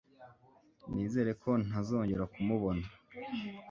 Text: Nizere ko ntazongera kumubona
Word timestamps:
Nizere 0.93 1.31
ko 1.41 1.49
ntazongera 1.65 2.23
kumubona 2.33 2.85